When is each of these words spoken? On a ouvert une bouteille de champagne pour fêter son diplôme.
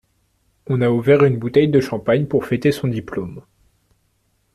On 0.65 0.81
a 0.81 0.89
ouvert 0.89 1.23
une 1.23 1.37
bouteille 1.37 1.67
de 1.67 1.79
champagne 1.79 2.25
pour 2.25 2.45
fêter 2.47 2.71
son 2.71 2.87
diplôme. 2.87 3.43